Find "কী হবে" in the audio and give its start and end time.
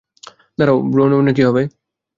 1.37-1.61